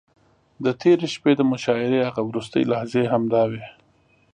[0.63, 3.63] د تېرې شپې د مشاعرې هغه وروستۍ لحظې همداوې.